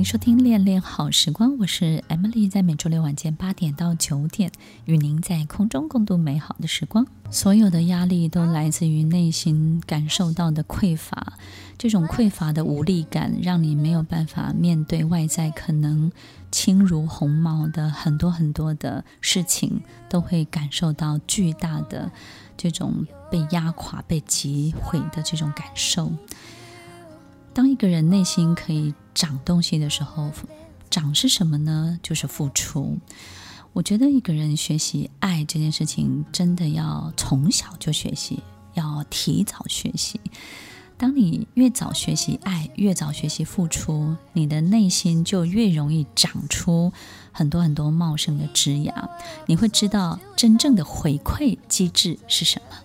[0.00, 4.50] 欢迎收听《恋恋好时光》，我是 Emily，在每周六晚间八点到九点，
[4.86, 7.06] 与您在空中共度美好的时光。
[7.30, 11.34] 所有的压力都来自于内心感受到的匮乏，
[11.76, 16.10] 这种匮乏的无力感，让你没有办法面对外在可能
[16.50, 22.10] 轻如鸿毛的很多很多的事情，都会感受到巨大的
[22.56, 26.10] 这种被压垮、被击毁的这种感受。
[27.52, 30.30] 当一个人内心可以长东西的时候，
[30.90, 31.98] 长是什么呢？
[32.02, 32.98] 就是付出。
[33.72, 38.40] 我觉得一个人学习爱这件事情，真的要从小就学习，
[38.74, 40.20] 要提早学习。
[40.96, 46.92] 当你越早学习爱，越早学习付出，你的内心就越容易长出
[47.32, 49.08] 很多很多茂盛的枝芽。
[49.46, 52.76] 你会知道真正的回馈机制是什么。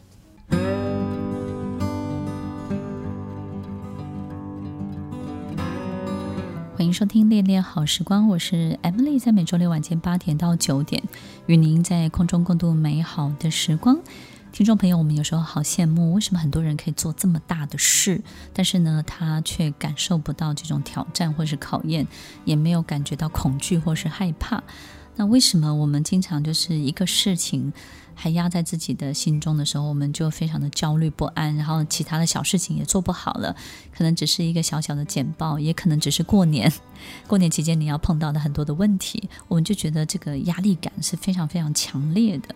[6.85, 11.01] 欢迎收听《恋恋好时光》，我是 Emily，在每周六晚间八点到九点，
[11.47, 13.99] 与您在空中共度美好的时光。
[14.51, 18.21] 听众朋友，我们有时候好羡慕，为什么很多人可以做这么大的事，
[18.53, 22.05] 但是呢，他却感受不到这种挑战或是考验，
[22.45, 24.63] 也没有感觉到恐惧或是害怕。
[25.15, 27.73] 那为什么我们经常就是一个事情
[28.15, 33.55] 还压在自己的心中的时候，我们就非常的焦虑不安，然后其他的小事情也做不好了，
[33.95, 36.71] 可能只是一个小小的简报，也可能只是过年，
[37.27, 42.55] 过年期间你要碰到的很多的问题，我们就觉得这个压力感是非常非常强烈的。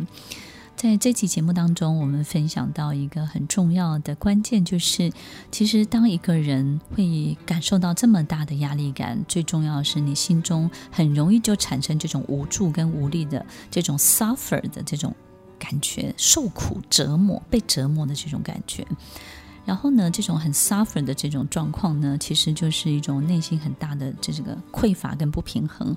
[0.76, 5.12] 在这期节目当中，我们分享到一个很重要的关键，就是
[5.52, 15.14] 其实当一个人会感受到这么大的压力感，最重要的是你心中很容易就产生这种无助跟无力的这种 suffer 的这种
[15.60, 18.88] 感觉，受苦折磨、被折磨的这种感觉。
[19.66, 25.96] 然后呢，这种很 suffer 的这种状况呢，其实就是一种内心很大的这这个匮乏跟不平衡。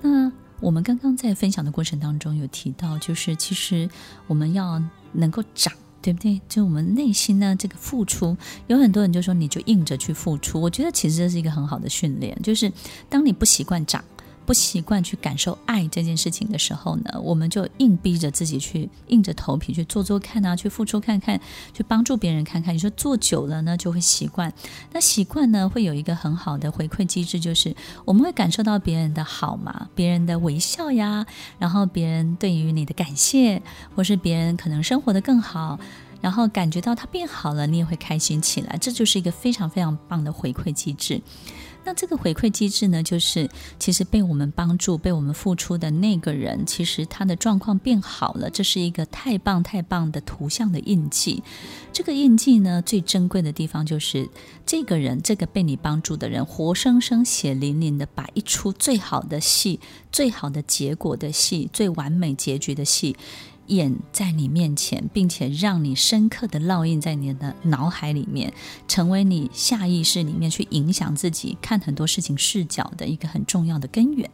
[0.00, 3.86] 那我们刚刚在分享的过程当中有提到，就是其实
[4.26, 6.40] 我们要能够长，对不对？
[6.48, 8.34] 就我们内心呢，这个付出，
[8.68, 10.58] 有很多人就说你就硬着去付出。
[10.58, 12.72] 我觉得其实这是一个很好的训练，就是
[13.10, 14.02] 当你不习惯长。
[14.46, 21.38] 不习惯去感受爱这件事情的时候呢，我们就硬逼着自己去，硬着头皮去做做看啊，去付出看看，
[21.74, 22.72] 去帮助别人看看。
[22.72, 24.52] 你说做久了呢，就会习惯。
[24.92, 27.74] 那习惯呢，会有一个很好的回馈机制，就是
[28.04, 31.26] 我们会感受到别人的好嘛，别人的微笑呀，
[31.58, 33.60] 然后别人对于你的感谢，
[33.96, 35.80] 或是别人可能生活得更好，
[36.20, 38.76] 然后感觉到他变好了，你也会开心起来。
[38.78, 41.20] 这就是一个非常非常棒的回馈机制。
[41.84, 51.44] 那这个回馈机制呢，就是其实被我们帮助、被我们付出的那个人，其实他的状况变好了，这是一个太棒太棒的图像的印记。
[51.92, 54.28] 这个印记呢，最珍贵的地方就是
[54.66, 59.78] 这个人，这个被你帮助的人，活生生、血淋淋的把一出最好的戏、
[60.10, 63.16] 最好的结果的戏、最完美结局的戏。
[63.68, 68.52] 演在你面前，并且让你深刻的烙印在你的脑海里面，
[68.86, 74.30] 成为你下意识里面去影响自己看很多事情视角的一个很重要的根源。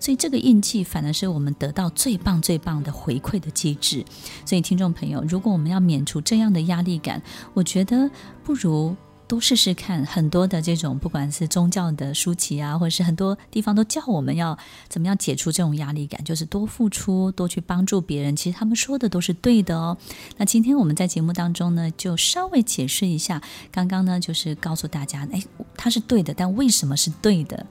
[0.00, 4.04] 所以这个印记反而是我们得到最棒最棒的回馈的机制。
[4.44, 7.22] 所以听众朋友，如果我们要免除这样的压力感，
[7.54, 8.10] 我觉得
[8.42, 8.96] 不如。
[9.28, 14.56] 都试试看，很多的这种不管是宗教的书籍啊，或者是很多地方都教我们要
[14.88, 18.36] 怎么样解除这种压力感，就是多付出，多去帮助别人。
[18.36, 19.96] 其实他们说的都是对的哦。
[20.36, 23.42] 那今天我们在节目当中呢，就稍微解释一下，
[23.72, 25.42] 刚刚呢就是告诉大家，哎，
[25.76, 27.66] 它是对的，但为什么是对的？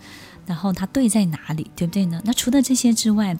[0.45, 2.21] 然后它对在哪里，对不对呢？
[2.23, 3.35] 那除了这些之外，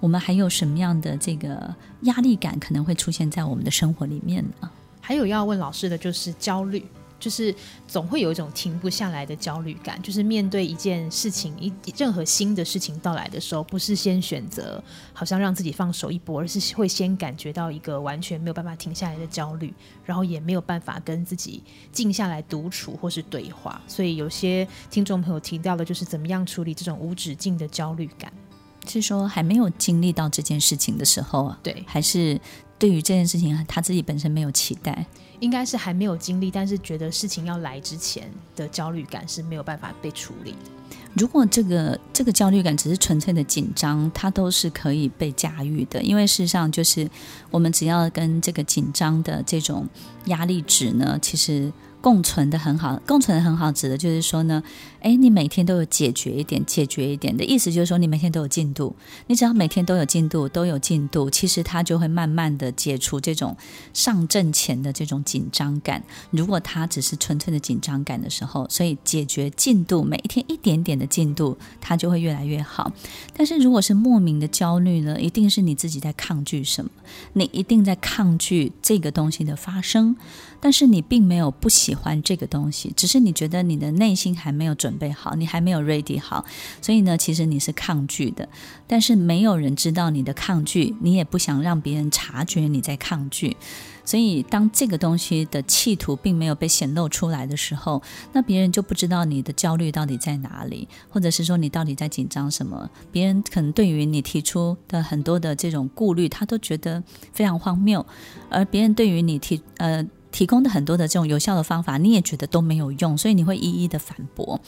[0.00, 4.68] 我们还有什么样的这个压力感可能会出现在我们的生活里面呢？
[5.00, 6.84] 还有要问老师的就是焦虑。
[7.20, 7.54] 就是
[7.86, 14.82] 总会有一种停不下来的焦虑感，就是面对一件事情，一任何新的事情到来的时候，不是先选择
[15.12, 19.72] 好像让自己放手一搏，而是会先感觉到一个完全没有办法停下来的焦虑，
[20.04, 23.80] 然后也没有办法跟自己静下来独处或是对话。
[23.86, 28.32] 所以有些听众朋友提到的，就是怎么样处理这种无止境的焦虑感，
[28.86, 31.58] 是说还没有经历到这件事情的时候啊？
[31.62, 32.40] 对，还是
[32.78, 35.06] 对于这件事情他自己本身没有期待？
[35.40, 40.58] 应该是还没有经历，但是觉得事情要来之前的焦虑感是没有办法被处理的。
[41.14, 46.00] 如果这个这个焦虑感只是纯粹的紧张，它都是可以被驾驭的。
[46.02, 47.08] 因为事实上，就是
[47.50, 49.88] 我们只要跟这个紧张的这种
[50.26, 54.62] 压力值呢，其实共存的很好，共存的很好，指的就是说呢，
[55.00, 58.94] 诶，你每天都有解决一点，解决一点的意思就是说，你每天都有进度，
[59.26, 63.56] 你只要每天都有进度，都有进度，其实它就会慢慢的解除这种
[63.92, 66.02] 上阵前的这种紧张感。
[66.30, 72.90] 如果它只是纯粹的紧张感的时候，所以解决进度，每一天一点点的进度，它就会越来越好。
[73.36, 76.90] 但是如果是莫名的焦虑呢，一定是你自己在抗拒什么，
[77.34, 80.16] 你一定在抗拒这个东西的发生。
[80.62, 86.44] 但是你并没有不喜欢这个东西，只是你觉得你的内心还没有准备好，你还没有 ready 好，
[86.80, 88.48] 所以呢，其实你是抗拒的。
[88.86, 93.56] 但是没有人知道你的抗拒，你也不想让别人察觉你在抗拒。
[94.04, 98.00] 所以当这个东西的企图并没有被显露出来的时候，
[98.32, 102.88] 那别人就不知道你的焦虑到底在哪里，或者是说你到底在紧张什么。
[103.10, 107.02] 别人可能对于你提出的很多的这种顾虑，他都觉得
[107.32, 108.06] 非常荒谬，
[108.48, 110.06] 而别人对于你提呃。
[110.32, 114.60] 提供的很多的这种有效的方法，你也觉得都没有用，所以你会一一的反驳。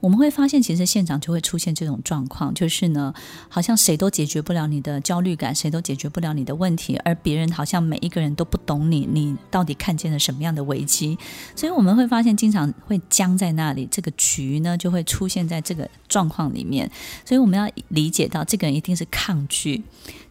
[0.00, 3.14] 我们会发现，其实现场就会出现这种状况，就是呢，
[3.48, 11.16] 好像谁都解决不了你的焦虑感，谁都解决不了你的问题，而别人好像每一个人都不懂你，你到底看见了什么样的危机？
[11.56, 16.90] 所以我们会发现，经常会僵在那里，这个局呢就会出现在这个状况里面。
[17.24, 19.82] 所以我们要理解到，这个人一定是抗拒，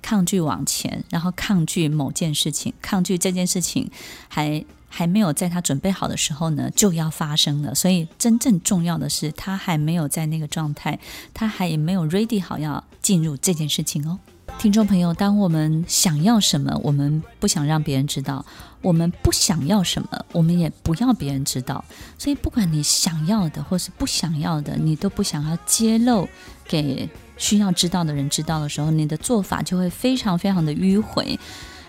[0.03, 3.89] 抗拒往前，然后抗拒某件事情，抗拒这件事情
[4.27, 4.63] 还。
[4.95, 7.73] 还没有在他准备好的时候呢，就要发生了。
[7.73, 10.99] 所以真正重要的是，他还没有在那个状态，
[11.33, 14.19] 他还没有 ready 好要进入这件事情哦。
[14.59, 18.45] 听众朋友，当我们想要什么，我们不想让别人知道；
[18.83, 21.83] 我们不想要什么，我们也不要别人知道。
[22.19, 26.29] 所以，不管你想要的或是不想要的，你都不想要揭露
[26.67, 31.39] 给需要知道的人知道的时候，你的做法就会非常非常的迂回。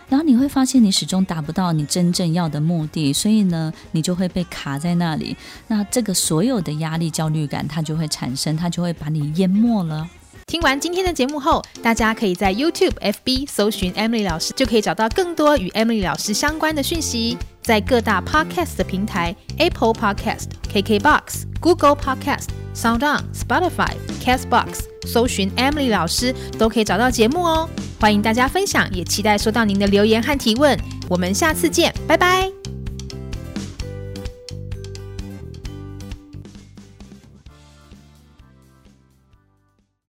[0.09, 5.37] 然后你会发现，你始终达不到你真正要的目的，所以呢，你就会被卡在那里。
[5.69, 10.09] 那这个所有的压力、焦虑感，它就会产生，它就会把你淹没了。
[10.47, 17.39] 听完今天的节目后，大家可以在 YouTube、FB 搜寻 Emily 老师，就可以找到更多与 Emily 老师相关的讯息。
[17.63, 27.67] 在各大 Podcast 的平台，Apple Podcast、KKBox、Google Podcast、SoundOn、Spotify、Castbox，搜寻 Emily 老师都可以找到节目哦。
[28.05, 30.79] 欢迎大家分享，也期待收到您的留言和提问。
[31.09, 32.54] 我们下次见，拜拜。